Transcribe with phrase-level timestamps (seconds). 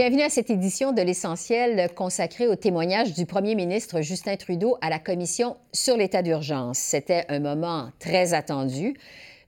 [0.00, 4.88] Bienvenue à cette édition de l'essentiel consacrée au témoignage du premier ministre Justin Trudeau à
[4.88, 6.78] la Commission sur l'état d'urgence.
[6.78, 8.94] C'était un moment très attendu.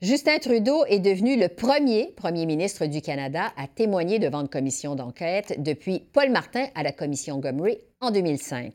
[0.02, 4.94] Justin Trudeau est devenu le premier premier ministre du Canada à témoigner devant une commission
[4.94, 8.74] d'enquête depuis Paul Martin à la commission Gomery en 2005.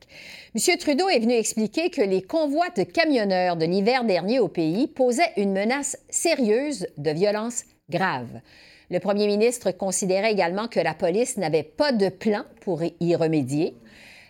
[0.56, 0.78] M.
[0.80, 5.34] Trudeau est venu expliquer que les convois de camionneurs de l'hiver dernier au pays posaient
[5.38, 8.42] une menace sérieuse de violence grave.
[8.90, 13.76] Le premier ministre considérait également que la police n'avait pas de plan pour y remédier.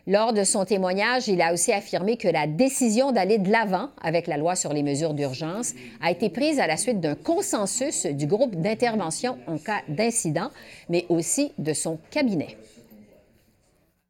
[0.07, 4.25] Lors de son témoignage, il a aussi affirmé que la décision d'aller de l'avant avec
[4.25, 8.25] la loi sur les mesures d'urgence a été prise à la suite d'un consensus du
[8.25, 10.49] groupe d'intervention en cas d'incident,
[10.89, 12.57] mais aussi de son cabinet.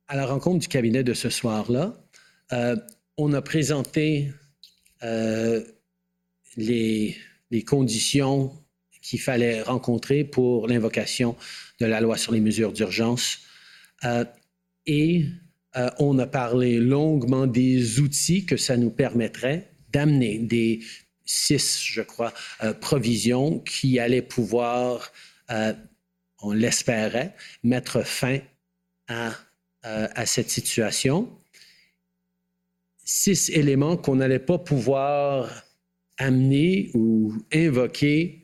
[0.08, 1.96] À la rencontre du cabinet de ce soir-là,
[2.54, 2.76] euh,
[3.18, 4.32] on a présenté
[5.04, 5.64] euh,
[6.56, 7.18] les,
[7.50, 8.52] les conditions
[9.08, 11.38] qu'il fallait rencontrer pour l'invocation
[11.80, 13.40] de la loi sur les mesures d'urgence.
[14.04, 14.26] Euh,
[14.86, 15.26] et
[15.78, 20.82] euh, on a parlé longuement des outils que ça nous permettrait d'amener, des
[21.24, 22.34] six, je crois,
[22.64, 25.12] euh, provisions qui allaient pouvoir,
[26.42, 27.34] on l'espérait,
[27.64, 28.40] mettre fin
[29.08, 29.32] à,
[29.84, 31.32] à cette situation.
[33.06, 35.64] Six éléments qu'on n'allait pas pouvoir
[36.18, 38.37] amener ou invoquer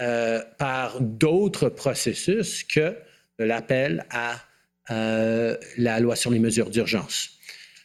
[0.00, 2.94] euh, par d'autres processus que
[3.40, 4.40] l'appel à
[4.92, 7.30] euh, la loi sur les mesures d'urgence.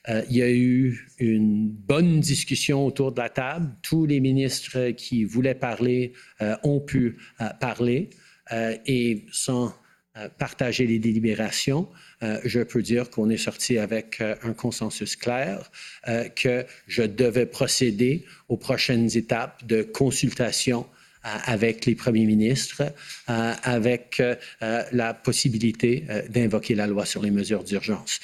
[0.09, 3.72] Euh, il y a eu une bonne discussion autour de la table.
[3.81, 6.14] Tous les ministres qui voulaient parler
[6.61, 7.17] ont pu
[7.59, 8.11] parler
[8.52, 9.73] et sans
[10.37, 11.89] partager les délibérations,
[12.21, 15.71] je peux dire qu'on est sorti avec un consensus clair
[16.36, 20.86] que je devais procéder aux prochaines étapes de consultation
[21.23, 22.84] avec les premiers ministres,
[23.30, 24.36] euh, avec euh,
[24.92, 28.20] la possibilité euh, d'invoquer la loi sur les mesures d'urgence.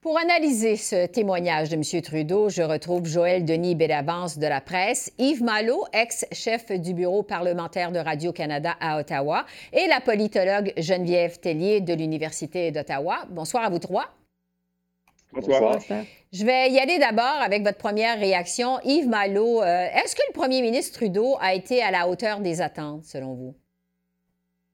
[0.00, 2.02] Pour analyser ce témoignage de M.
[2.02, 7.90] Trudeau, je retrouve Joël Denis Bélavance de la presse, Yves Malo, ex-chef du bureau parlementaire
[7.90, 13.26] de Radio-Canada à Ottawa, et la politologue Geneviève Tellier de l'Université d'Ottawa.
[13.30, 14.15] Bonsoir à vous trois.
[15.32, 15.78] Bonsoir.
[16.32, 18.78] Je vais y aller d'abord avec votre première réaction.
[18.84, 22.60] Yves Malo, euh, est-ce que le premier ministre Trudeau a été à la hauteur des
[22.60, 23.56] attentes, selon vous?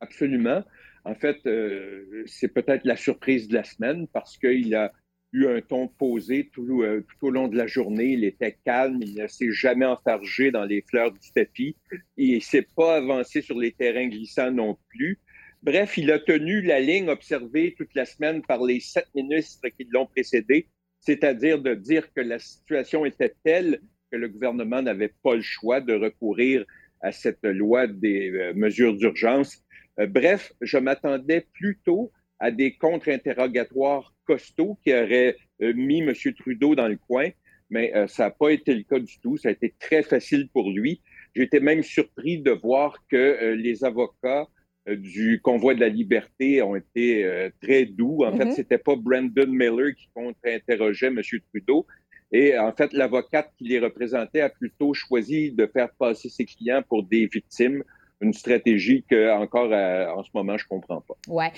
[0.01, 0.63] Absolument.
[1.05, 4.93] En fait, euh, c'est peut-être la surprise de la semaine parce qu'il a
[5.33, 8.13] eu un ton posé tout, euh, tout, au long de la journée.
[8.13, 11.77] Il était calme, il ne s'est jamais enfargé dans les fleurs du tapis.
[12.17, 15.19] Il ne s'est pas avancé sur les terrains glissants non plus.
[15.63, 19.87] Bref, il a tenu la ligne observée toute la semaine par les sept ministres qui
[19.93, 20.67] l'ont précédé,
[20.99, 23.81] c'est-à-dire de dire que la situation était telle
[24.11, 26.65] que le gouvernement n'avait pas le choix de recourir
[27.01, 29.63] à cette loi des euh, mesures d'urgence.
[30.01, 36.13] Euh, bref, je m'attendais plutôt à des contre-interrogatoires costauds qui auraient euh, mis M.
[36.41, 37.29] Trudeau dans le coin,
[37.71, 39.39] mais ça n'a pas été le cas du tout.
[39.39, 41.01] Ça a été très facile pour lui.
[41.35, 44.47] J'étais même surpris de voir que les avocats
[44.87, 48.25] du convoi de la liberté ont été euh, très doux.
[48.25, 48.55] En fait, mm-hmm.
[48.55, 51.21] c'était pas Brandon Miller qui contre-interrogeait M.
[51.53, 51.87] Trudeau.
[52.33, 56.83] Et en fait, l'avocate qui les représentait a plutôt choisi de faire passer ses clients
[56.89, 57.85] pour des victimes,
[58.21, 61.15] une stratégie que encore euh, en ce moment je comprends pas.
[61.29, 61.53] Ouais.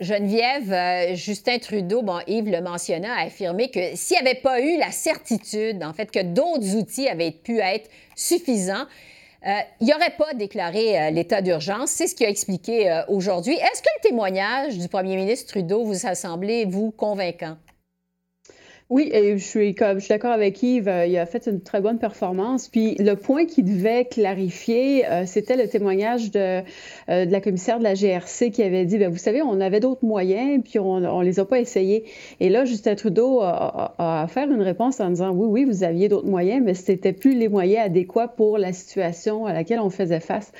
[0.00, 4.78] Geneviève, Justin Trudeau, bon, Yves le mentionnait, a affirmé que s'il n'y avait pas eu
[4.78, 8.86] la certitude, en fait, que d'autres outils avaient pu être suffisants,
[9.46, 11.90] euh, il n'y aurait pas déclaré euh, l'état d'urgence.
[11.90, 13.54] C'est ce qu'il a expliqué euh, aujourd'hui.
[13.54, 17.56] Est-ce que le témoignage du premier ministre Trudeau vous a semblé, vous, convaincant?
[18.90, 19.72] Oui, je suis,
[20.08, 20.88] d'accord avec Yves.
[20.88, 22.66] Euh, il a fait une très bonne performance.
[22.66, 26.62] Puis le point qui devait clarifier, euh, c'était le témoignage de,
[27.08, 29.78] euh, de, la commissaire de la GRC qui avait dit, bien, vous savez, on avait
[29.78, 32.02] d'autres moyens, puis on ne les a pas essayés.
[32.40, 36.08] Et là, Justin Trudeau a, a, fait une réponse en disant, oui, oui, vous aviez
[36.08, 39.90] d'autres moyens, mais ce n'était plus les moyens adéquats pour la situation à laquelle on
[39.90, 40.50] faisait face.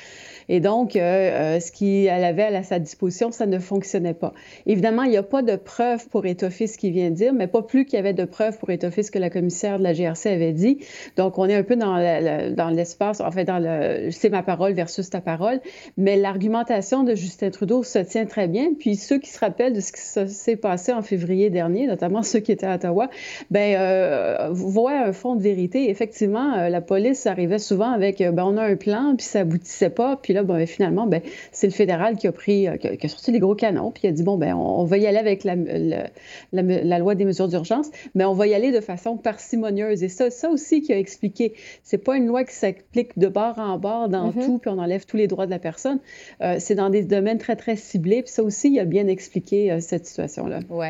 [0.53, 4.35] Et donc, euh, euh, ce qu'elle avait à sa disposition, ça ne fonctionnait pas.
[4.67, 7.47] Évidemment, il n'y a pas de preuves pour étoffer ce qu'il vient de dire, mais
[7.47, 9.93] pas plus qu'il y avait de preuves pour étoffer ce que la commissaire de la
[9.93, 10.79] GRC avait dit.
[11.17, 15.09] Donc, on est un peu dans, l'espace, en fait, dans le c'est ma parole versus
[15.09, 15.61] ta parole.
[15.97, 18.71] Mais l'argumentation de Justin Trudeau se tient très bien.
[18.77, 20.01] Puis ceux qui se rappellent de ce qui
[20.35, 23.09] s'est passé en février dernier, notamment ceux qui étaient à Ottawa,
[23.53, 25.91] ben, euh, voient un fond de vérité.
[25.91, 30.17] Effectivement, la police arrivait souvent avec ben, on a un plan, puis ça aboutissait pas.
[30.17, 31.23] Puis là, ben, finalement, ben,
[31.53, 34.13] c'est le fédéral qui a pris, qui a, sorti les gros canons, puis il a
[34.13, 35.55] dit bon, ben, on, va y aller avec la,
[36.53, 40.03] la, loi des mesures d'urgence, mais on va y aller de façon parcimonieuse.
[40.03, 43.59] Et ça, ça aussi qui a expliqué, c'est pas une loi qui s'applique de bord
[43.59, 44.45] en bord dans mm-hmm.
[44.45, 45.99] tout, puis on enlève tous les droits de la personne.
[46.59, 48.23] c'est dans des domaines très, très ciblés.
[48.23, 50.61] Puis ça aussi, il a bien expliqué cette situation-là.
[50.69, 50.87] Oui.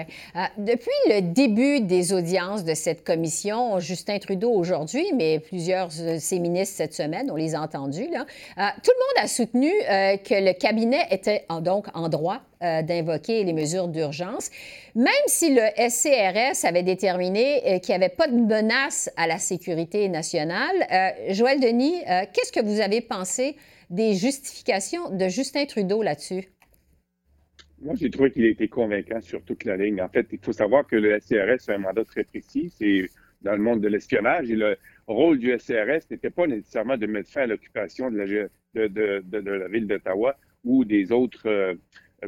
[0.59, 6.39] depuis le début des audiences de cette commission, Justin Trudeau aujourd'hui, mais plusieurs de ses
[6.39, 8.25] ministres cette semaine, on les a entendus, là,
[8.83, 13.55] tout le monde a soutenu que le cabinet était donc en droit euh, d'invoquer les
[13.55, 14.51] mesures d'urgence,
[14.95, 19.39] même si le SCRS avait déterminé euh, qu'il n'y avait pas de menace à la
[19.39, 20.77] sécurité nationale.
[20.93, 22.03] Euh, Joël Denis,
[22.35, 23.57] qu'est-ce que vous avez pensé
[23.89, 26.51] des justifications de Justin Trudeau là-dessus?
[27.81, 30.03] Moi, j'ai trouvé qu'il a été convaincant sur toute la ligne.
[30.03, 32.71] En fait, il faut savoir que le SCRS a un mandat très précis.
[32.77, 33.09] C'est
[33.43, 34.51] dans le monde de l'espionnage.
[34.51, 34.77] Et le
[35.07, 40.37] rôle du SCRS n'était pas nécessairement de mettre fin à l'occupation de la, ville d'Ottawa
[40.65, 41.77] ou des autres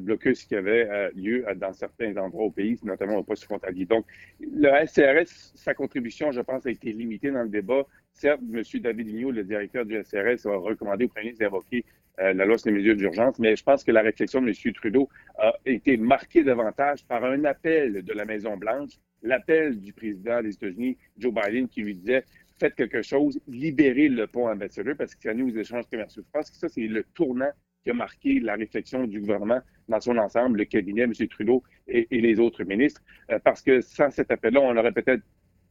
[0.00, 3.84] blocus qui avait euh, lieu euh, dans certains endroits au pays, notamment au poste frontalier.
[3.84, 4.06] Donc,
[4.40, 7.84] le SCRS, sa contribution, je pense, a été limitée dans le débat.
[8.12, 8.62] Certes, M.
[8.80, 11.84] David Lignot, le directeur du SCRS, a recommandé au premier ministre d'invoquer
[12.20, 14.72] euh, la loi sur les mesures d'urgence, mais je pense que la réflexion de M.
[14.74, 18.92] Trudeau a été marquée davantage par un appel de la Maison-Blanche,
[19.22, 22.24] l'appel du président des États-Unis, Joe Biden, qui lui disait
[22.58, 26.22] faites quelque chose, libérez le pont ambassadeur parce que ça nous échanges commerciaux.
[26.24, 27.50] Je pense que ça, c'est le tournant
[27.82, 31.12] qui a marqué la réflexion du gouvernement dans son ensemble, le cabinet, M.
[31.28, 35.24] Trudeau et, les autres ministres, euh, parce que sans cet appel-là, on aurait peut-être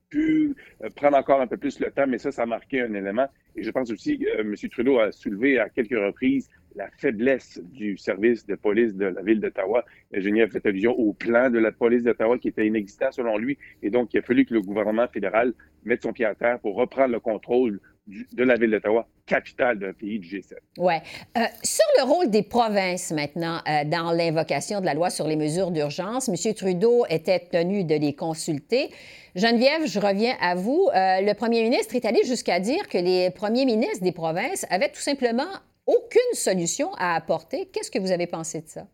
[0.09, 0.53] pu
[0.83, 3.27] euh, prendre encore un peu plus le temps, mais ça, ça a marqué un élément.
[3.56, 4.56] Et je pense aussi que euh, M.
[4.69, 9.39] Trudeau a soulevé à quelques reprises la faiblesse du service de police de la ville
[9.39, 9.85] d'Ottawa.
[10.13, 13.57] Génie a fait allusion au plan de la police d'Ottawa qui était inexistant selon lui.
[13.83, 15.53] Et donc, il a fallu que le gouvernement fédéral
[15.83, 19.94] mette son pied à terre pour reprendre le contrôle de la ville d'Ottawa, capitale d'un
[19.94, 20.56] pays du G7.
[20.77, 20.94] Oui.
[21.38, 25.35] Euh, sur le rôle des provinces maintenant euh, dans l'invocation de la loi sur les
[25.35, 26.53] mesures d'urgence, M.
[26.53, 28.89] Trudeau était tenu de les consulter.
[29.35, 30.89] Geneviève, je reviens à vous.
[30.94, 34.89] Euh, le premier ministre est allé jusqu'à dire que les premiers ministres des provinces avaient
[34.89, 35.47] tout simplement
[35.91, 37.67] aucune solution à apporter.
[37.67, 38.88] Qu'est-ce que vous avez pensé de ça?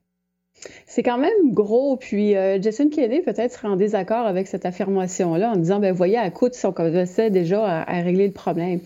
[0.86, 1.98] C'est quand même gros.
[1.98, 6.18] Puis euh, Jason Kennedy peut-être serait en désaccord avec cette affirmation-là en disant, ben voyez,
[6.18, 8.80] à coup, on commençait déjà à, régler le problème.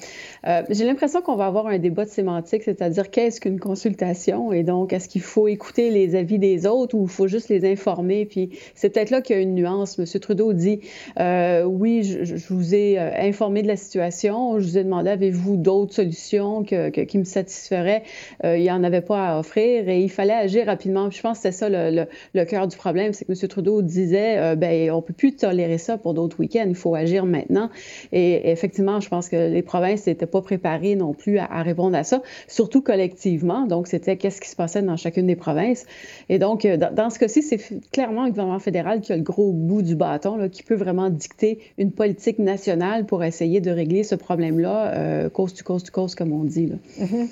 [0.48, 4.64] Euh, j'ai l'impression qu'on va avoir un débat de sémantique, c'est-à-dire qu'est-ce qu'une consultation et
[4.64, 8.26] donc est-ce qu'il faut écouter les avis des autres ou il faut juste les informer?
[8.26, 9.98] Puis c'est peut-être là qu'il y a une nuance.
[9.98, 10.82] Monsieur Trudeau dit,
[11.20, 15.94] euh, oui, je, vous ai informé de la situation, je vous ai demandé avez-vous d'autres
[15.94, 18.04] solutions qui me satisferaient?
[18.44, 21.10] il n'y en avait pas à offrir et il fallait agir rapidement.
[21.12, 23.48] je pense que ça le, cœur du problème, c'est que M.
[23.48, 27.26] Trudeau disait, euh, ben, on peut plus tolérer ça pour d'autres week-ends, il faut agir
[27.26, 27.70] maintenant.
[28.12, 32.04] Et, effectivement, je pense que les provinces n'étaient pas préparées non plus à, répondre à
[32.04, 33.68] ça, surtout collectivement.
[33.68, 35.86] Donc, c'était qu'est-ce qui se passait dans chacune des provinces.
[36.30, 37.60] Et donc, euh, dans, ce cas-ci, c'est
[37.92, 41.10] clairement le gouvernement fédéral qui a le gros bout du bâton, là, qui peut vraiment
[41.10, 45.92] dicter une politique nationale pour essayer de régler ce problème-là, euh, cause du cause du
[45.92, 46.72] cause, comme on dit.
[47.00, 47.28] Mm-hmm.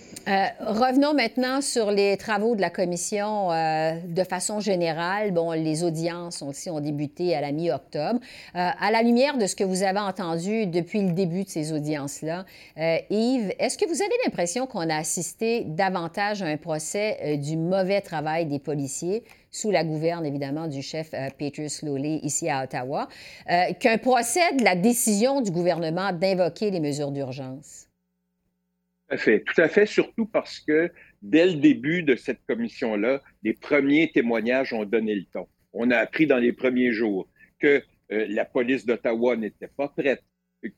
[0.60, 6.42] revenons maintenant sur les travaux de la commission de de façon générale, bon, les audiences
[6.42, 8.20] aussi ont débuté à la mi-octobre.
[8.56, 11.72] Euh, à la lumière de ce que vous avez entendu depuis le début de ces
[11.72, 12.46] audiences-là,
[12.78, 17.38] euh, Yves, est-ce que vous avez l'impression qu'on a assisté davantage à un procès euh,
[17.38, 22.64] du mauvais travail des policiers sous la gouverne, évidemment, du chef Peter Slowley ici à
[22.64, 23.08] Ottawa,
[23.80, 27.88] qu'un procès de la décision du gouvernement d'invoquer les mesures d'urgence?
[29.08, 29.44] Tout à fait.
[29.44, 34.74] Tout à fait, surtout parce que dès le début de cette commission-là, les premiers témoignages
[34.74, 35.48] ont donné le ton.
[35.74, 37.28] On a appris dans les premiers jours
[37.60, 40.24] que euh, la police d'Ottawa n'était pas prête,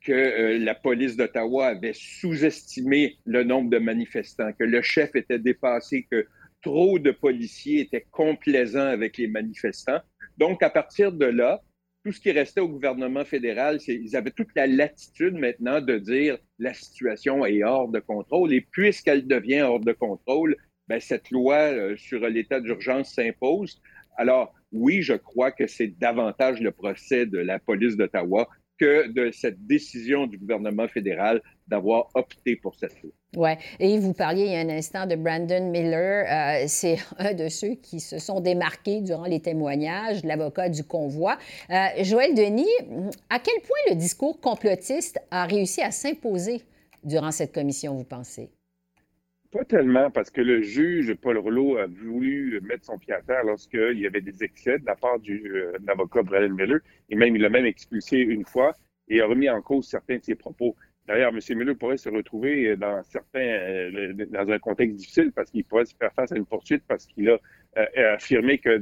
[0.01, 5.39] que euh, la police d'Ottawa avait sous-estimé le nombre de manifestants, que le chef était
[5.39, 6.27] dépassé, que
[6.61, 10.01] trop de policiers étaient complaisants avec les manifestants.
[10.37, 11.61] Donc, à partir de là,
[12.03, 16.37] tout ce qui restait au gouvernement fédéral, ils avaient toute la latitude maintenant de dire
[16.57, 18.53] la situation est hors de contrôle.
[18.53, 20.55] Et puisqu'elle devient hors de contrôle,
[20.87, 23.81] ben, cette loi euh, sur l'état d'urgence s'impose.
[24.17, 28.49] Alors, oui, je crois que c'est davantage le procès de la police d'Ottawa
[28.81, 33.11] que de cette décision du gouvernement fédéral d'avoir opté pour cette loi.
[33.37, 36.25] Oui, et vous parliez il y a un instant de Brandon Miller.
[36.27, 41.37] Euh, c'est un de ceux qui se sont démarqués durant les témoignages, l'avocat du convoi.
[41.69, 42.65] Euh, Joël Denis,
[43.29, 46.63] à quel point le discours complotiste a réussi à s'imposer
[47.03, 48.49] durant cette commission, vous pensez?
[49.51, 53.43] Pas tellement, parce que le juge Paul Rouleau a voulu mettre son pied à terre
[53.43, 56.79] lorsqu'il y avait des excès de la part du euh, avocat Brandon Miller,
[57.09, 58.77] et même il l'a même expulsé une fois
[59.09, 60.77] et a remis en cause certains de ses propos.
[61.05, 61.57] D'ailleurs, M.
[61.57, 65.95] Miller pourrait se retrouver dans certains, euh, dans un contexte difficile parce qu'il pourrait se
[65.97, 67.37] faire face à une poursuite parce qu'il a
[67.77, 68.81] euh, affirmé que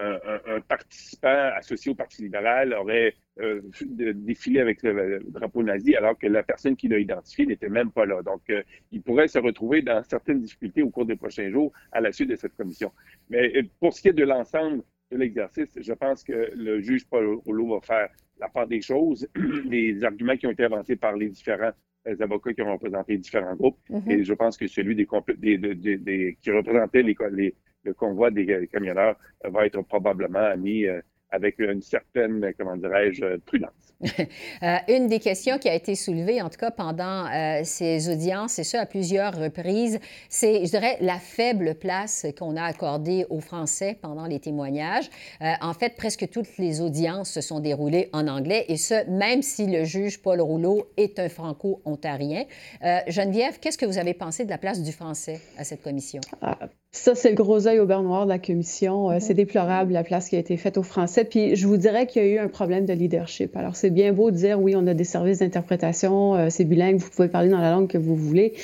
[0.00, 3.60] un, participant associé au Parti libéral aurait euh,
[4.14, 8.06] défilé avec le, drapeau nazi alors que la personne qui l'a identifié n'était même pas
[8.06, 8.22] là.
[8.22, 12.00] Donc, euh, il pourrait se retrouver dans certaines difficultés au cours des prochains jours à
[12.00, 12.92] la suite de cette commission.
[13.28, 17.06] Mais euh, pour ce qui est de l'ensemble de l'exercice, je pense que le juge
[17.06, 19.28] Paul Rouleau va faire la part des choses,
[19.64, 21.72] les arguments qui ont été avancés par les différents
[22.20, 23.78] avocats qui ont représenté différents groupes.
[23.90, 24.10] Mm-hmm.
[24.10, 25.06] Et je pense que celui des,
[25.58, 31.00] des, qui représentait les, les, le convoi des camionneurs va être probablement mis euh,
[31.32, 33.70] avec une certaine, comment dirais-je, prudence.
[34.62, 38.58] Euh, une des questions qui a été soulevée, en tout cas pendant euh, ces audiences,
[38.58, 43.40] et ce à plusieurs reprises, c'est, je dirais, la faible place qu'on a accordée aux
[43.40, 45.08] Français pendant les témoignages.
[45.40, 49.66] en fait, presque toutes les audiences se sont déroulées en anglais, et ce, même si
[49.66, 52.44] le juge Paul Rouleau est un franco-ontarien.
[53.06, 56.20] Geneviève, qu'est-ce que vous avez pensé de la place du français à cette commission?
[56.92, 59.12] Ça, c'est le gros œil au beurre noir de la commission.
[59.12, 61.22] Euh, c'est déplorable la place qui a été faite aux Français.
[61.22, 63.56] Puis je vous dirais qu'il y a eu un problème de leadership.
[63.56, 66.96] Alors, c'est bien beau de dire, oui, on a des services d'interprétation, euh, c'est bilingue,
[66.96, 68.54] vous pouvez parler dans la langue que vous voulez,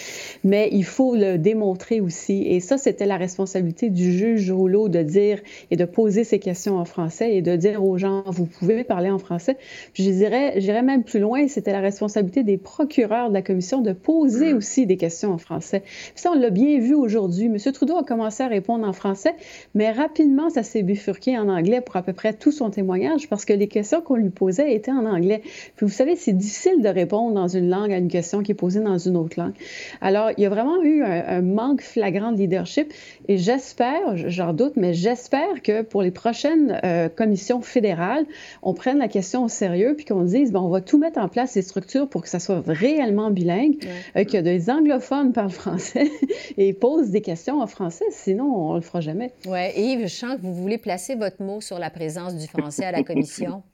[0.43, 2.43] mais il faut le démontrer aussi.
[2.49, 5.39] Et ça, c'était la responsabilité du juge Rouleau de dire
[5.71, 9.11] et de poser ces questions en français et de dire aux gens, vous pouvez parler
[9.11, 9.57] en français.
[9.93, 13.83] Puis je dirais, j'irais même plus loin, c'était la responsabilité des procureurs de la commission
[13.83, 14.57] de poser mm.
[14.57, 15.83] aussi des questions en français.
[15.85, 17.47] Puis ça, on l'a bien vu aujourd'hui.
[17.47, 17.57] M.
[17.73, 19.35] Trudeau a commencé à répondre en français,
[19.75, 23.45] mais rapidement, ça s'est bifurqué en anglais pour à peu près tout son témoignage parce
[23.45, 25.43] que les questions qu'on lui posait étaient en anglais.
[25.77, 28.55] Puis vous savez, c'est difficile de répondre dans une langue à une question qui est
[28.55, 29.53] posée dans une autre langue.
[30.01, 32.91] Alors, il y a vraiment eu un, manque flagrant de leadership
[33.29, 38.25] et j'espère, j'en doute, mais j'espère que pour les prochaines euh, commissions fédérales,
[38.63, 41.29] on prenne la question au sérieux puis qu'on dise, bon, on va tout mettre en
[41.29, 43.77] place, les structures pour que ça soit réellement bilingue,
[44.17, 46.11] euh, que des anglophones parlent français
[46.57, 49.33] et posent des questions en français sinon on ne le fera jamais.
[49.47, 52.85] Oui, Yves, je sens que vous voulez placer votre mot sur la présence du français
[52.85, 53.63] à la commission.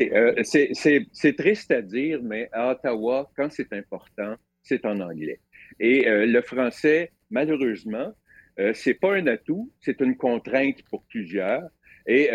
[0.00, 5.40] Euh, c'est triste à dire, mais à Ottawa, quand c'est important, c'est en anglais.
[5.78, 8.12] Et euh, le français, malheureusement,
[8.58, 11.62] euh, c'est pas un atout, c'est une contrainte pour plusieurs.
[12.06, 12.28] Et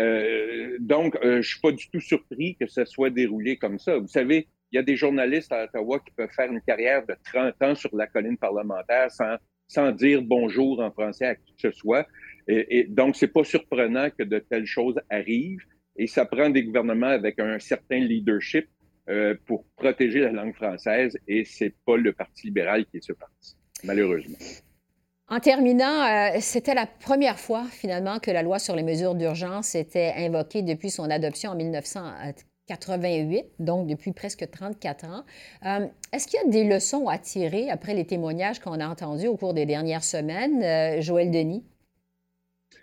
[0.80, 3.98] donc, je suis pas du tout surpris que ça soit déroulé comme ça.
[3.98, 7.14] Vous savez, il y a des journalistes à Ottawa qui peuvent faire une carrière de
[7.24, 9.36] 30 ans sur la colline parlementaire sans
[9.70, 12.04] sans dire bonjour en français à qui que ce soit.
[12.48, 15.64] Et, et donc, c'est pas surprenant que de telles choses arrivent.
[15.96, 18.66] Et ça prend des gouvernements avec un certain leadership
[19.08, 21.16] euh, pour protéger la langue française.
[21.28, 24.38] Et c'est pas le Parti libéral qui est ce parti, malheureusement.
[25.28, 29.76] En terminant, euh, c'était la première fois finalement que la loi sur les mesures d'urgence
[29.76, 32.00] était invoquée depuis son adoption en 1900,
[32.70, 35.24] 88, donc depuis presque 34 ans.
[35.66, 39.26] Euh, est-ce qu'il y a des leçons à tirer après les témoignages qu'on a entendus
[39.26, 40.62] au cours des dernières semaines?
[40.62, 41.64] Euh, Joël Denis?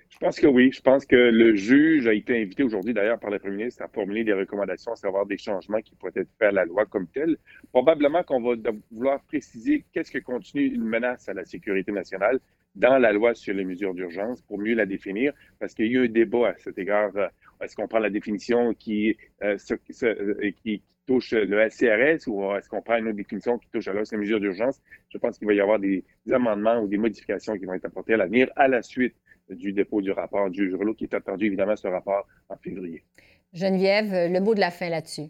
[0.09, 0.71] Je pense que oui.
[0.73, 3.87] Je pense que le juge a été invité aujourd'hui, d'ailleurs, par le Premier ministre à
[3.87, 7.07] formuler des recommandations, à savoir des changements qui pourraient être faits à la loi comme
[7.07, 7.37] telle.
[7.71, 8.55] Probablement qu'on va
[8.91, 12.39] vouloir préciser qu'est-ce que continue une menace à la sécurité nationale
[12.75, 15.91] dans la loi sur les mesures d'urgence pour mieux la définir, parce qu'il y a
[16.01, 17.27] eu un débat à cet égard euh,
[17.61, 19.57] est-ce qu'on prend la définition qui, euh,
[20.03, 24.11] euh, touche le SCRS ou est-ce qu'on prend une autre définition qui touche à l'os
[24.11, 24.81] les mesures d'urgence?
[25.09, 28.15] Je pense qu'il va y avoir des, amendements ou des modifications qui vont être apportées
[28.15, 29.15] à l'avenir à la suite
[29.49, 33.05] du dépôt du rapport du juge qui est attendu évidemment ce rapport en février.
[33.53, 35.29] Geneviève, le mot de la fin là-dessus.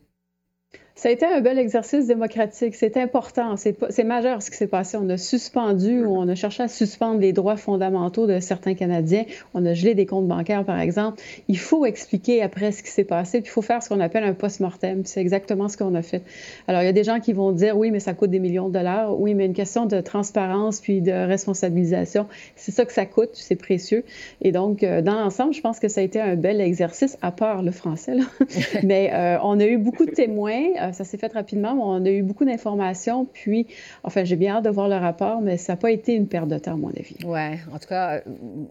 [0.97, 2.73] Ça a été un bel exercice démocratique.
[2.73, 3.55] C'est important.
[3.55, 4.97] C'est majeur ce qui s'est passé.
[4.99, 9.25] On a suspendu ou on a cherché à suspendre les droits fondamentaux de certains Canadiens.
[9.53, 11.21] On a gelé des comptes bancaires, par exemple.
[11.49, 14.23] Il faut expliquer après ce qui s'est passé, puis il faut faire ce qu'on appelle
[14.23, 15.05] un post-mortem.
[15.05, 16.23] C'est exactement ce qu'on a fait.
[16.67, 18.67] Alors, il y a des gens qui vont dire oui, mais ça coûte des millions
[18.67, 19.19] de dollars.
[19.19, 22.25] Oui, mais une question de transparence puis de responsabilisation,
[22.55, 23.29] c'est ça que ça coûte.
[23.33, 24.03] C'est précieux.
[24.41, 27.31] Et donc, euh, dans l'ensemble, je pense que ça a été un bel exercice, à
[27.31, 28.15] part le français.
[28.15, 28.23] Là.
[28.83, 30.86] mais euh, on a eu beaucoup de témoins.
[30.93, 31.73] Ça s'est fait rapidement.
[31.73, 33.25] On a eu beaucoup d'informations.
[33.25, 33.67] Puis,
[34.03, 36.47] enfin, j'ai bien hâte de voir le rapport, mais ça n'a pas été une perte
[36.47, 37.17] de temps, à mon avis.
[37.25, 38.21] Oui, en tout cas,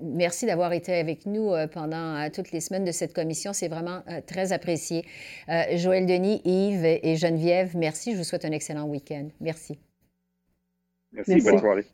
[0.03, 3.53] merci d'avoir été avec nous pendant toutes les semaines de cette commission.
[3.53, 5.05] C'est vraiment très apprécié.
[5.75, 8.13] Joël Denis, Yves et Geneviève, merci.
[8.13, 9.29] Je vous souhaite un excellent week-end.
[9.41, 9.79] Merci.
[11.13, 11.85] Merci, bonne soirée.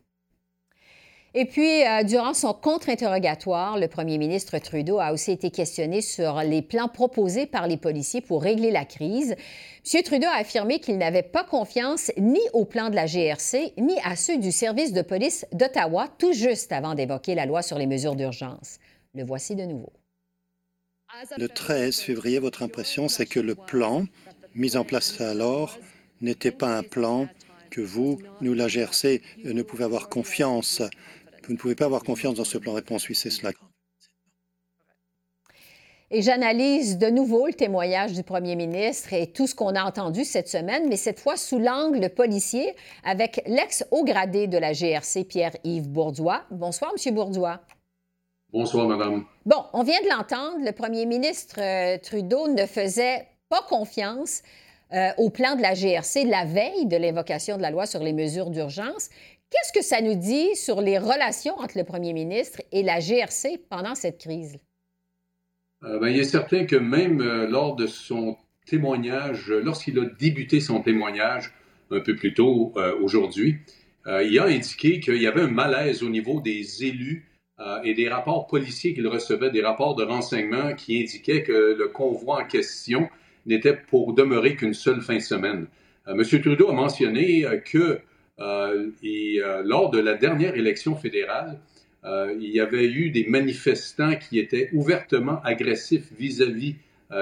[1.34, 6.42] Et puis, euh, durant son contre-interrogatoire, le premier ministre Trudeau a aussi été questionné sur
[6.42, 9.34] les plans proposés par les policiers pour régler la crise.
[9.94, 10.02] M.
[10.02, 14.14] Trudeau a affirmé qu'il n'avait pas confiance ni au plan de la GRC, ni à
[14.14, 18.14] ceux du service de police d'Ottawa, tout juste avant d'évoquer la loi sur les mesures
[18.14, 18.78] d'urgence.
[19.14, 19.92] Le voici de nouveau.
[21.38, 24.04] Le 13 février, votre impression, c'est que le plan
[24.54, 25.78] mis en place alors
[26.20, 27.26] n'était pas un plan
[27.70, 30.82] que vous, nous, la GRC, ne pouvez avoir confiance.
[31.46, 33.52] Vous ne pouvez pas avoir confiance dans ce plan réponse oui, c'est cela.
[36.14, 40.26] Et j'analyse de nouveau le témoignage du premier ministre et tout ce qu'on a entendu
[40.26, 45.88] cette semaine, mais cette fois sous l'angle policier avec l'ex-haut gradé de la GRC, Pierre-Yves
[45.88, 46.42] Bourdois.
[46.50, 47.14] Bonsoir, M.
[47.14, 47.60] Bourdois.
[48.52, 49.24] Bonsoir, Madame.
[49.46, 54.42] Bon, on vient de l'entendre, le premier ministre euh, Trudeau ne faisait pas confiance
[54.92, 58.12] euh, au plan de la GRC la veille de l'invocation de la loi sur les
[58.12, 59.08] mesures d'urgence.
[59.52, 63.60] Qu'est-ce que ça nous dit sur les relations entre le premier ministre et la GRC
[63.68, 64.56] pendant cette crise?
[65.84, 70.60] Euh, ben, il est certain que même euh, lors de son témoignage, lorsqu'il a débuté
[70.60, 71.52] son témoignage
[71.90, 73.58] un peu plus tôt aujourd'hui,
[74.06, 77.28] il a indiqué qu'il y avait un malaise au niveau des élus
[77.84, 82.40] et des rapports policiers qu'il recevait, des rapports de renseignement qui indiquaient que le convoi
[82.40, 83.10] en question
[83.46, 85.66] n'était pour demeurer qu'une seule fin de semaine.
[86.08, 86.40] Euh, M.
[86.40, 87.98] Trudeau a mentionné euh, que euh,
[89.02, 91.58] et, lors de la dernière élection fédérale,
[92.04, 96.76] il y avait eu des manifestants qui étaient ouvertement agressifs vis-à-vis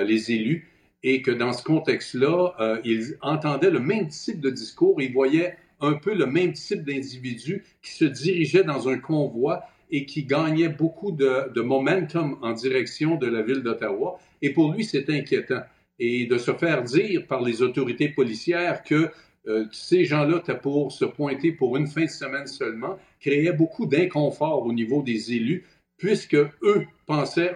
[0.05, 0.69] les élus
[1.03, 5.95] et que dans ce contexte-là, ils entendaient le même type de discours, ils voyaient un
[5.95, 11.11] peu le même type d'individus qui se dirigeaient dans un convoi et qui gagnaient beaucoup
[11.11, 14.19] de, de momentum en direction de la ville d'Ottawa.
[14.43, 15.63] Et pour lui, c'est inquiétant
[15.99, 19.11] et de se faire dire par les autorités policières que
[19.47, 23.87] euh, ces gens-là étaient pour se pointer pour une fin de semaine seulement, créait beaucoup
[23.87, 25.65] d'inconfort au niveau des élus,
[25.97, 27.55] puisque eux pensaient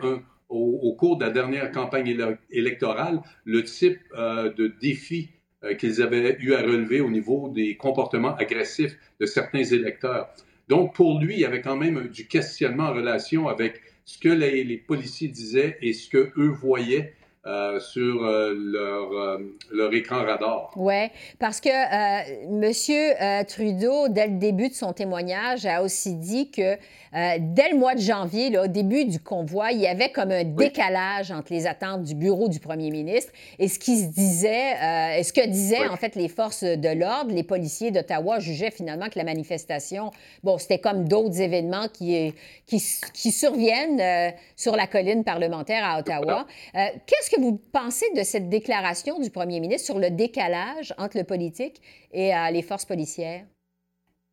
[0.49, 2.17] au, cours de la dernière campagne
[2.50, 5.31] électorale le type euh, de défi
[5.64, 10.29] euh, qu'ils avaient eu à relever au niveau des comportements agressifs de certains électeurs.
[10.69, 14.29] Donc, pour lui, il y avait quand même du questionnement en relation avec ce que
[14.29, 17.14] les, les policiers disaient et ce que eux voyaient
[17.46, 19.38] euh, sur euh, leur, euh,
[19.70, 20.70] leur, écran radar.
[20.76, 23.44] Oui, parce que M.
[23.46, 26.78] Trudeau, dès le début de son témoignage, a aussi dit que
[27.12, 30.42] dès le mois de janvier, là, au début du convoi, il y avait comme un
[30.42, 35.33] décalage entre les attentes du bureau du premier ministre et ce qui se disait, ce
[35.33, 37.33] que disaient en fait les forces de l'ordre.
[37.33, 40.11] Les policiers d'Ottawa jugeaient finalement que la manifestation,
[40.42, 42.35] bon, c'était comme d'autres événements qui,
[42.66, 46.46] qui, qui surviennent sur la colline parlementaire à Ottawa.
[46.72, 51.25] Qu'est-ce que vous pensez de cette déclaration du premier ministre sur le décalage entre le
[51.25, 51.81] politique
[52.12, 53.44] et euh, les forces policières?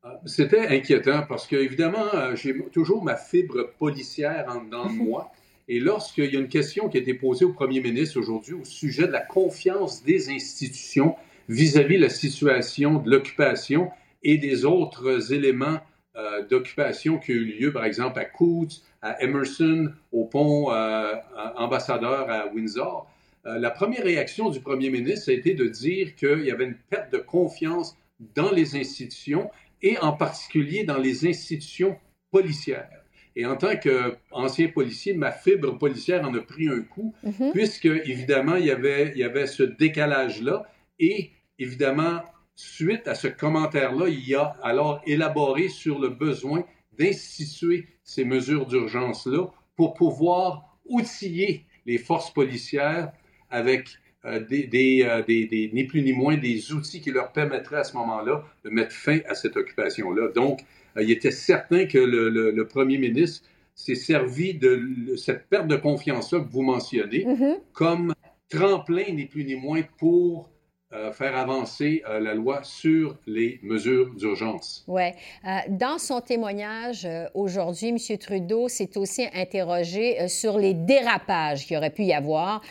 [0.03, 4.97] Ah, c'était inquiétant parce que, évidemment, euh, j'ai toujours ma fibre policière en dedans de
[5.03, 5.31] moi.
[5.67, 8.65] Et lorsqu'il y a une question qui a été posée au premier ministre aujourd'hui au
[8.65, 11.15] sujet de la confiance des institutions
[11.47, 13.91] vis-à-vis de la situation de l'occupation
[14.23, 15.79] et des autres éléments
[16.17, 21.15] euh, d'occupation qui ont eu lieu, par exemple, à Coutts, à Emerson, au pont euh,
[21.55, 23.07] ambassadeur à Windsor.
[23.45, 26.77] Euh, la première réaction du premier ministre a été de dire qu'il y avait une
[26.89, 27.97] perte de confiance
[28.35, 29.49] dans les institutions
[29.81, 31.97] et en particulier dans les institutions
[32.31, 33.01] policières.
[33.35, 37.51] Et en tant qu'ancien policier, ma fibre policière en a pris un coup, mm-hmm.
[37.53, 40.67] puisque évidemment, il y avait, il y avait ce décalage-là.
[40.99, 42.21] Et évidemment,
[42.55, 46.63] suite à ce commentaire-là, il a alors élaboré sur le besoin
[46.97, 53.11] d'instituer ces mesures d'urgence-là pour pouvoir outiller les forces policières
[53.49, 53.89] avec
[54.25, 57.83] euh, des, euh, des, des, ni plus ni moins des outils qui leur permettraient à
[57.83, 60.29] ce moment-là de mettre fin à cette occupation-là.
[60.35, 60.61] Donc,
[60.95, 65.75] euh, il était certain que le, le, premier ministre s'est servi de cette perte de
[65.75, 67.55] confiance-là que vous mentionnez mm-hmm.
[67.73, 68.13] comme
[68.49, 70.51] tremplin, ni plus ni moins, pour
[70.93, 74.83] euh, faire avancer euh, la loi sur les mesures d'urgence.
[74.89, 75.03] Oui.
[75.47, 78.17] Euh, dans son témoignage aujourd'hui, M.
[78.17, 82.61] Trudeau s'est aussi interrogé sur les dérapages qu'il aurait pu y avoir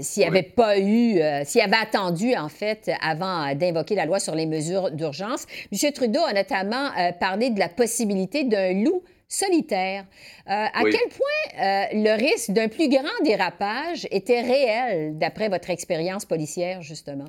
[0.00, 4.34] s'il n'y avait pas eu, s'il avait attendu, en fait, avant d'invoquer la loi sur
[4.34, 5.46] les mesures d'urgence.
[5.72, 5.92] M.
[5.92, 10.06] Trudeau a notamment parlé de la possibilité d'un loup solitaire.
[10.46, 16.82] à quel point le risque d'un plus grand dérapage était réel, d'après votre expérience policière,
[16.82, 17.28] justement?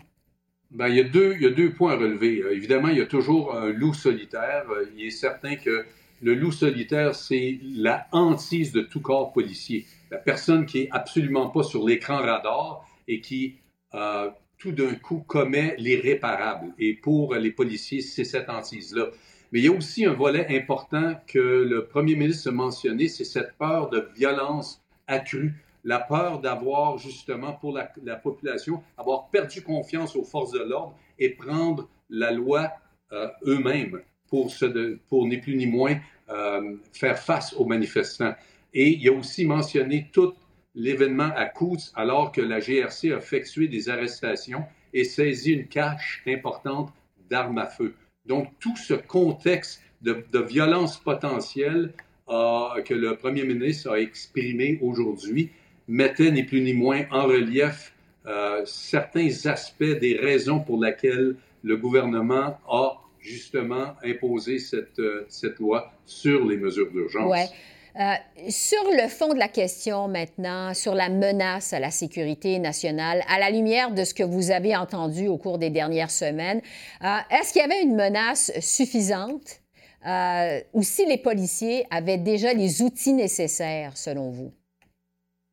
[0.72, 2.42] Ben, il, y a deux, il y a deux points à relever.
[2.42, 4.66] Euh, évidemment, il y a toujours un loup solitaire.
[4.70, 5.86] Euh, il est certain que
[6.22, 9.88] le loup solitaire, c'est la hantise de tout corps policier.
[10.12, 13.56] La personne qui est absolument pas sur l'écran radar et qui,
[13.96, 16.74] euh, tout d'un coup, commet l'irréparable.
[16.78, 19.08] Et pour les policiers, c'est cette hantise-là.
[19.52, 23.24] Mais il y a aussi un volet important que le premier ministre a mentionné, c'est
[23.24, 30.16] cette peur de violence accrue la peur d'avoir justement pour la, population, avoir perdu confiance
[30.16, 32.72] aux forces de l'ordre et prendre la loi
[33.12, 34.52] euh, eux-mêmes pour,
[35.08, 35.98] pour ni plus ni moins
[36.30, 38.36] euh, faire face aux manifestants.
[38.74, 40.34] Et il a aussi mentionné tout
[40.76, 46.22] l'événement à Coutts alors que la GRC a effectué des arrestations et saisi une cache
[46.28, 46.94] importante
[47.30, 47.96] d'armes à feu.
[48.30, 51.92] Donc tout ce contexte de, violence potentielle
[52.30, 55.50] euh, que le premier ministre a exprimé aujourd'hui
[55.88, 57.92] mettait ni plus ni moins en relief
[58.28, 65.58] euh, certains aspects des raisons pour lesquelles le gouvernement a justement imposé cette, euh, cette
[65.58, 67.52] loi sur les mesures d'urgence.
[67.96, 68.14] Euh,
[68.50, 73.40] sur le fond de la question maintenant, sur la menace à la sécurité nationale, à
[73.40, 76.62] la lumière de ce que vous avez entendu au cours des dernières semaines,
[77.02, 79.62] est-ce qu'il y avait une menace suffisante
[80.74, 84.52] ou si les policiers avaient déjà les outils nécessaires, selon vous?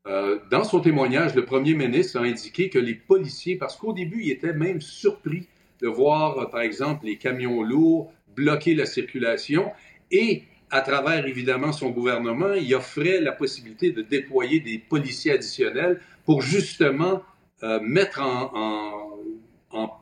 [0.07, 4.23] Euh, dans son témoignage, le premier ministre a indiqué que les policiers, parce qu'au début,
[4.23, 5.49] il était même surpris
[5.83, 9.73] de voir, euh, par exemple, les camions lourds bloquer la circulation
[10.11, 16.01] et à travers évidemment son gouvernement, il offrait la possibilité de déployer des policiers additionnels
[16.25, 17.23] pour justement
[17.63, 19.13] euh, mettre en,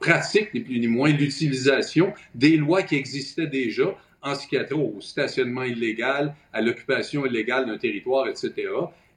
[0.01, 4.65] pratique, ni plus ni moins, l'utilisation des lois qui existaient déjà en ce qui a
[4.65, 8.53] trait au stationnement illégal, à l'occupation illégale d'un territoire, etc.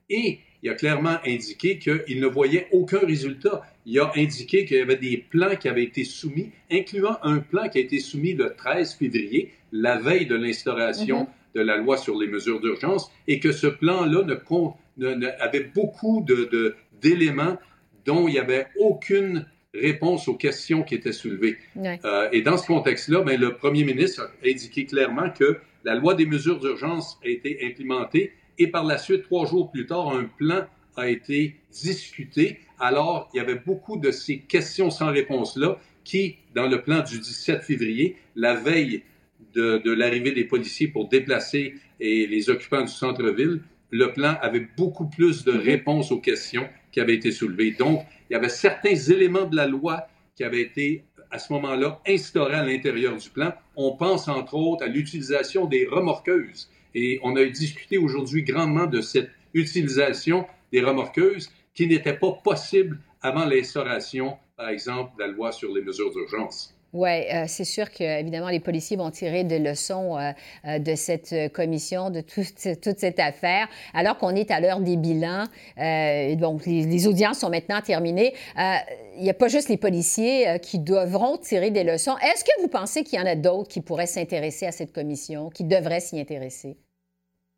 [0.10, 3.62] Et il a clairement indiqué qu'il ne voyait aucun résultat.
[3.86, 7.70] Il a indiqué qu'il y avait des plans qui avaient été soumis, incluant un plan
[7.70, 11.28] qui a été soumis le 13 février, la veille de l'instauration mhm.
[11.56, 14.24] De la loi sur les mesures d'urgence, et que ce plan-là
[14.98, 16.26] ne, avait beaucoup
[17.02, 17.58] d'éléments
[18.06, 21.58] dont il n'y avait aucune réponse aux questions qui étaient soulevées.
[21.78, 26.16] Euh, et dans ce contexte-là, ben, le premier ministre a indiqué clairement que la loi
[26.16, 30.26] des mesures d'urgence a été implémentée et par la suite, trois jours plus tard, un
[30.26, 32.60] plan a été discuté.
[32.80, 37.20] Alors, il y avait beaucoup de ces questions sans réponse-là qui, dans le plan du
[37.20, 39.04] 17 février, la veille
[39.54, 45.44] de, l'arrivée des policiers pour déplacer les occupants du centre-ville, le plan avait beaucoup plus
[45.44, 47.72] de réponses aux questions qui avaient été soulevées.
[47.72, 52.00] Donc, il y avait certains éléments de la loi qui avaient été à ce moment-là
[52.08, 53.54] instaurés à l'intérieur du plan.
[53.76, 59.02] On pense entre autres à l'utilisation des remorqueuses et on a discuté aujourd'hui grandement de
[59.02, 65.52] cette utilisation des remorqueuses qui n'était pas possible avant l'instauration, par exemple, de la loi
[65.52, 66.77] sur les mesures d'urgence.
[66.94, 70.32] Oui, euh, c'est sûr que évidemment les policiers vont tirer des leçons euh,
[70.66, 75.46] euh, de cette commission, de toute cette affaire, alors qu'on est à l'heure des bilans.
[76.38, 78.34] donc les, les, audiences sont maintenant terminées.
[78.58, 82.16] Il n'y a pas juste les policiers qui devront tirer des leçons.
[82.20, 85.50] Est-ce que vous pensez qu'il y en a d'autres qui pourraient s'intéresser à cette commission,
[85.50, 86.78] qui devraient s'y intéresser?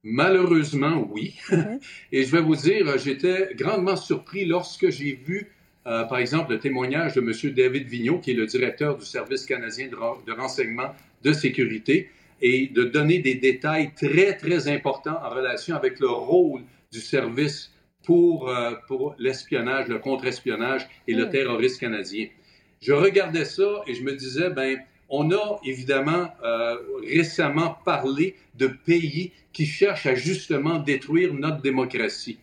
[0.03, 1.35] Malheureusement, oui.
[2.11, 5.51] Et je vais vous dire, j'étais grandement surpris lorsque j'ai vu,
[5.87, 7.53] euh, par exemple, le témoignage de M.
[7.53, 12.09] David Vigneault, qui est le directeur du Service canadien de, renseignement de sécurité,
[12.41, 16.61] et de donner des détails très, très importants en relation avec le rôle
[16.91, 21.31] du service pour, euh, pour l'espionnage, le contre-espionnage et le mhm.
[21.31, 22.27] terrorisme canadien.
[22.81, 28.67] Je regardais ça et je me disais, ben, on a évidemment euh, récemment parlé de
[28.67, 32.39] pays qui cherchent à justement détruire notre démocratie.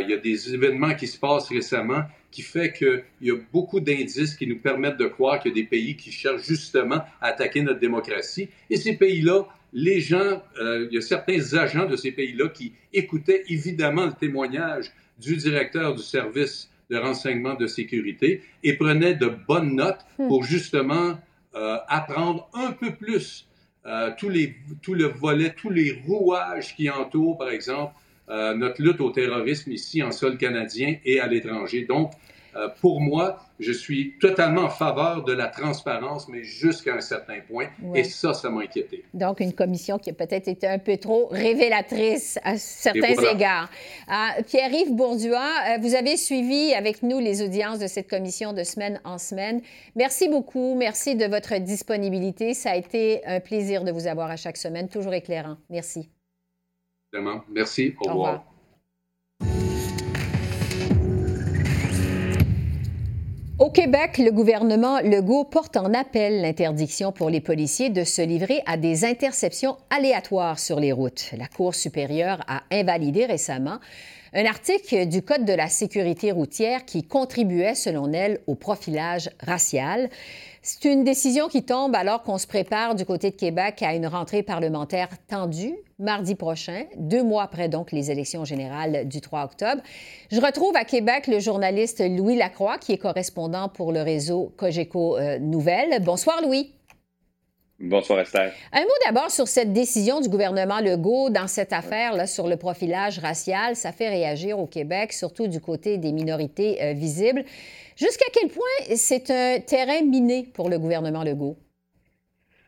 [0.00, 2.04] Il y a des événements qui se passent récemment
[2.36, 5.62] qui fait qu'il y a beaucoup d'indices qui nous permettent de croire qu'il y a
[5.62, 8.50] des pays qui cherchent justement à attaquer notre démocratie.
[8.68, 12.74] Et ces pays-là, les gens, euh, il y a certains agents de ces pays-là qui
[12.92, 19.28] écoutaient évidemment le témoignage du directeur du service de renseignement de sécurité et prenaient de
[19.48, 20.28] bonnes notes hmm.
[20.28, 21.18] pour justement
[21.54, 23.48] euh, apprendre un peu plus
[23.86, 27.94] euh, tous les, tout le volet, tous les rouages qui entourent, par exemple,
[28.28, 31.84] euh, notre lutte au terrorisme ici en sol canadien et à l'étranger.
[31.88, 32.12] Donc,
[32.56, 37.40] euh, pour moi, je suis totalement en faveur de la transparence, mais jusqu'à un certain
[37.46, 37.66] point.
[37.94, 39.04] Et ça, ça m'a inquiété.
[39.14, 43.68] Donc, une commission qui a peut-être été un peu trop révélatrice à certains égards.
[44.08, 49.00] Euh, Pierre-Yves Bourduas, vous avez suivi avec nous les audiences de cette commission de semaine
[49.04, 49.60] en semaine.
[49.94, 50.74] Merci beaucoup.
[50.76, 52.54] Merci de votre disponibilité.
[52.54, 55.56] Ça a été un plaisir de vous avoir à chaque semaine, toujours éclairant.
[55.70, 56.08] Merci.
[57.16, 57.40] Vraiment.
[57.48, 57.94] Merci.
[57.98, 58.44] Au, revoir.
[63.58, 68.60] Au Québec, le gouvernement Legault porte en appel l'interdiction pour les policiers de se livrer
[68.66, 71.30] à des interceptions aléatoires sur les routes.
[71.38, 73.78] La Cour supérieure a invalidé récemment
[74.34, 80.10] un article du Code de la sécurité routière qui contribuait, selon elle, au profilage racial.
[80.68, 84.08] C'est une décision qui tombe alors qu'on se prépare du côté de Québec à une
[84.08, 89.80] rentrée parlementaire tendue mardi prochain, deux mois après donc les élections générales du 3 octobre.
[90.28, 95.16] Je retrouve à Québec le journaliste Louis Lacroix, qui est correspondant pour le réseau Cogeco
[95.16, 96.02] euh, Nouvelles.
[96.02, 96.74] Bonsoir Louis.
[97.78, 98.52] Bonsoir Esther.
[98.72, 102.56] Un mot d'abord sur cette décision du gouvernement Legault dans cette affaire là, sur le
[102.56, 103.76] profilage racial.
[103.76, 107.44] Ça fait réagir au Québec, surtout du côté des minorités euh, visibles.
[107.96, 111.56] Jusqu'à quel point c'est un terrain miné pour le gouvernement Legault?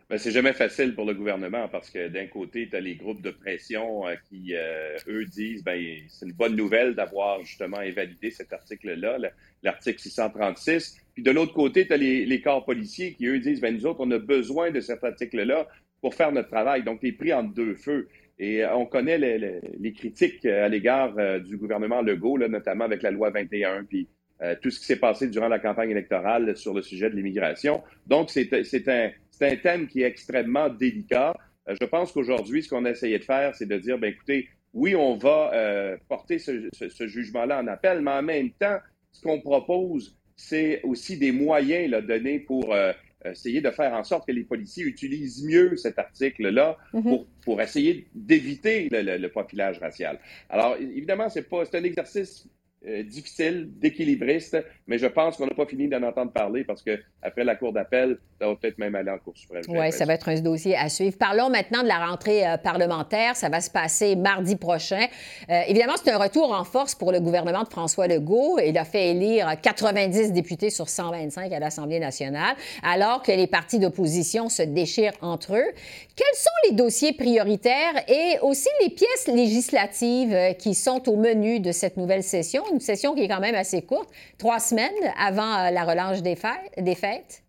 [0.08, 3.20] Ben, c'est jamais facile pour le gouvernement parce que d'un côté, tu as les groupes
[3.20, 8.30] de pression euh, qui, euh, eux, disent ben c'est une bonne nouvelle d'avoir justement invalidé
[8.30, 9.18] cet article-là,
[9.62, 10.96] l'article 636.
[11.12, 14.00] Puis de l'autre côté, tu as les, corps policiers qui, eux, disent ben nous autres,
[14.00, 15.68] on a besoin de cet article-là
[16.00, 16.84] pour faire notre travail.
[16.84, 18.08] Donc, tu es pris entre deux feux.
[18.38, 23.10] Et euh, on connaît les, critiques à l'égard du gouvernement Legault, là, notamment avec la
[23.10, 24.08] loi 21, puis
[24.40, 27.82] euh, tout ce qui s'est passé durant la campagne électorale sur le sujet de l'immigration.
[28.06, 28.52] Donc, c'est
[28.88, 31.34] un, un, thème qui est extrêmement délicat.
[31.68, 34.48] Euh, je pense qu'aujourd'hui, ce qu'on a essayé de faire, c'est de dire, ben, écoutez,
[34.74, 38.78] oui, on va euh, porter ce, ce, jugement-là en appel, mais en même temps,
[39.10, 42.76] ce qu'on propose, c'est aussi des moyens là, donnés pour
[43.24, 47.02] essayer de faire en sorte que les policiers utilisent mieux cet article-là mm-hmm.
[47.02, 50.20] pour, pour essayer d'éviter le, le, le, profilage racial.
[50.48, 52.48] Alors, évidemment, c'est un exercice
[52.86, 57.42] euh, difficile, d'équilibriste, mais je pense qu'on n'a pas fini d'en entendre parler parce qu'après
[57.42, 59.62] la Cour d'appel, ça va peut-être même aller en Cour suprême.
[59.68, 61.18] Oui, ça va être un dossier à suivre.
[61.18, 63.34] Parlons maintenant de la rentrée euh, parlementaire.
[63.34, 65.04] Ça va se passer mardi prochain.
[65.50, 68.60] Euh, évidemment, c'est un retour en force pour le gouvernement de François Legault.
[68.64, 73.80] Il a fait élire 90 députés sur 125 à l'Assemblée nationale, alors que les partis
[73.80, 75.72] d'opposition se déchirent entre eux.
[76.14, 81.72] Quels sont les dossiers prioritaires et aussi les pièces législatives qui sont au menu de
[81.72, 82.62] cette nouvelle session?
[82.72, 86.36] Une session qui est quand même assez courte, trois semaines avant euh, la relâche des
[86.36, 86.72] fêtes.
[86.78, 87.42] Des fêtes.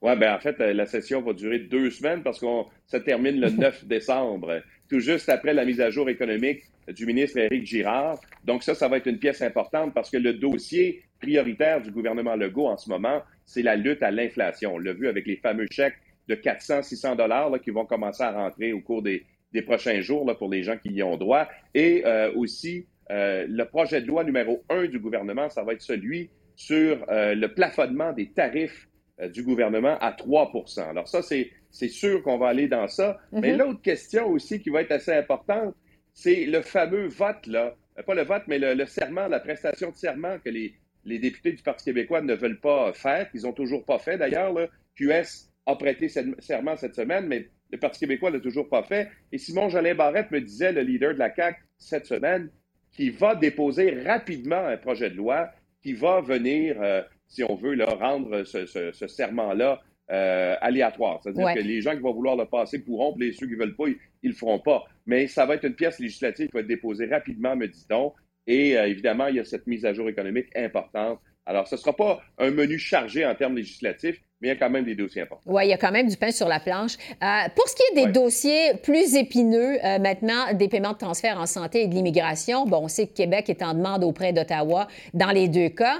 [0.00, 3.40] Oui, bien en fait, euh, la session va durer deux semaines parce qu'on ça termine
[3.40, 8.20] le 9 décembre, tout juste après la mise à jour économique du ministre Éric Girard.
[8.44, 12.34] Donc ça, ça va être une pièce importante parce que le dossier prioritaire du gouvernement
[12.34, 14.74] Legault en ce moment, c'est la lutte à l'inflation.
[14.74, 15.94] On l'a vu avec les fameux chèques
[16.28, 19.24] de 400, 600 dollars qui vont commencer à rentrer au cours des,
[19.66, 21.46] prochains jours là, pour les gens qui y ont droit.
[21.74, 25.82] Et euh, aussi euh, le projet de loi numéro un du gouvernement, ça va être
[25.82, 28.88] celui sur euh, le plafonnement des tarifs
[29.20, 33.18] euh, du gouvernement à 3% Alors ça, c'est sûr qu'on va aller dans ça.
[33.32, 33.58] Mais mhm.
[33.58, 35.74] l'autre question aussi qui va être assez importante,
[36.14, 37.74] c'est le fameux vote, là,
[38.06, 41.62] pas le vote, mais le, serment, la prestation de serment que les, les, députés du
[41.62, 44.54] Parti québécois ne veulent pas faire, qu'ils n'ont toujours pas fait d'ailleurs.
[44.96, 49.08] QS a prêté serment cette semaine, mais le Parti québécois ne l'a toujours pas fait.
[49.32, 52.50] Et Simon Jolin Barrette me disait, le leader de la CAQ, cette semaine,
[52.92, 55.50] qui va déposer rapidement un projet de loi
[55.82, 61.20] qui va venir, euh, si on veut, rendre ce, serment-là euh, aléatoire.
[61.22, 63.76] C'est-à-dire que les gens qui vont vouloir le passer pourront, puis ceux qui ne veulent
[63.76, 64.84] pas, ils ne le feront pas.
[65.06, 68.12] Mais ça va être une pièce législative qui va être déposée rapidement, me dit-on.
[68.46, 71.20] Et euh, évidemment, il y a cette mise à jour économique importante.
[71.44, 74.56] Alors, ce ne sera pas un menu chargé en termes législatifs, mais il y a
[74.56, 75.50] quand même des dossiers importants.
[75.50, 76.96] Oui, il y a quand même du pain sur la planche.
[77.22, 81.40] Euh, pour ce qui est des dossiers plus épineux, euh, maintenant, des paiements de transfert
[81.40, 84.86] en santé et de l'immigration, bon, on sait que Québec est en demande auprès d'Ottawa
[85.14, 85.98] dans les deux cas.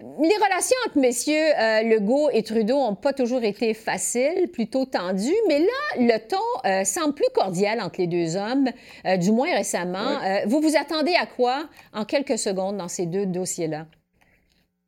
[0.00, 5.30] Les relations entre messieurs euh, Legault et Trudeau n'ont pas toujours été faciles, plutôt tendues,
[5.48, 5.66] mais là,
[5.98, 8.68] le ton semble plus cordial entre les deux hommes,
[9.18, 10.18] du moins récemment.
[10.46, 13.86] vous vous attendez à quoi en quelques secondes dans ces deux dossiers-là?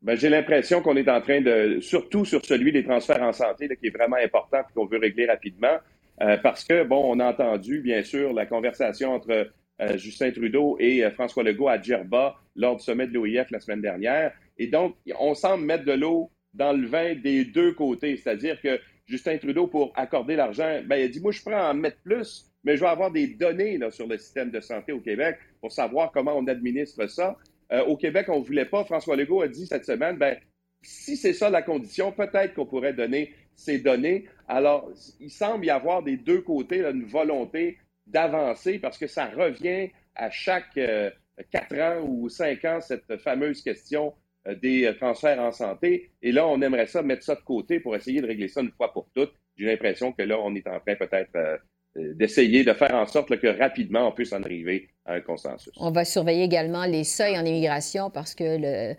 [0.04, 3.74] Ben, j'ai l'impression qu'on est en train de, surtout sur celui des transferts en santé,
[3.74, 5.78] qui est vraiment important et qu'on veut régler rapidement,
[6.20, 10.76] euh, parce que, bon, on a entendu, bien sûr, la conversation entre euh, Justin Trudeau
[10.78, 14.32] et euh, François Legault à Djerba lors du sommet de l'OIF la semaine dernière.
[14.58, 18.78] Et donc, on semble mettre de l'eau dans le vin des deux côtés, c'est-à-dire que
[19.06, 22.52] Justin Trudeau, pour accorder l'argent, ben, il a dit, moi, je prends en mettre plus,
[22.62, 25.72] mais je vais avoir des données là, sur le système de santé au Québec pour
[25.72, 27.38] savoir comment on administre ça.
[27.74, 28.84] Euh, au Québec, on ne voulait pas.
[28.84, 30.37] François Legault a dit cette semaine, ben,
[30.82, 34.26] si c'est ça la condition, peut-être qu'on pourrait donner ces données.
[34.48, 39.90] Alors, il semble y avoir des deux côtés une volonté d'avancer parce que ça revient
[40.14, 41.10] à chaque euh,
[41.50, 44.14] quatre ans ou cinq ans, cette fameuse question
[44.46, 46.10] euh, des transferts en santé.
[46.22, 48.70] Et là, on aimerait ça mettre ça de côté pour essayer de régler ça une
[48.72, 49.32] fois pour toutes.
[49.56, 51.60] J'ai l'impression que là, on est en train peut-être
[51.96, 55.72] d'essayer de faire en sorte que rapidement on puisse en arriver à un consensus.
[55.76, 58.96] On va surveiller également les seuils en immigration parce que, le,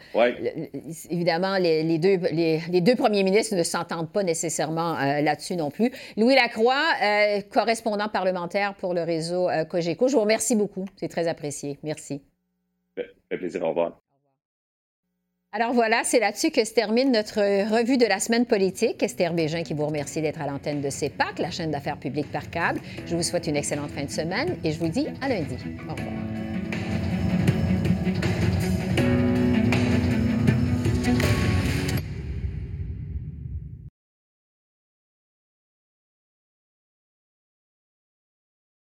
[1.10, 5.92] évidemment, les, deux, les, deux premiers ministres ne s'entendent pas nécessairement là-dessus non plus.
[6.16, 6.84] Louis Lacroix,
[7.52, 10.86] correspondant parlementaire pour le réseau Cogeco, je vous remercie beaucoup.
[10.96, 11.80] C'est très apprécié.
[11.84, 12.22] Merci.
[12.96, 13.64] Ça fait plaisir.
[13.64, 14.05] Au revoir.
[15.56, 19.02] Alors voilà, c'est là-dessus que se termine notre revue de la semaine politique.
[19.02, 22.50] Esther Bégin qui vous remercie d'être à l'antenne de CEPAC, la chaîne d'affaires publiques par
[22.50, 22.82] câble.
[23.06, 25.56] Je vous souhaite une excellente fin de semaine et je vous dis à lundi.
[25.88, 26.12] Au revoir.